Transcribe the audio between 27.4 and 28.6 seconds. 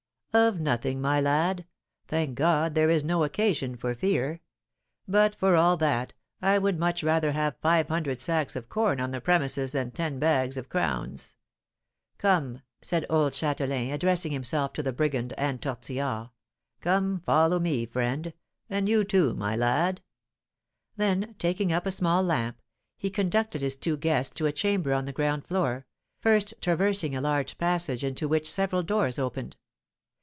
passage into which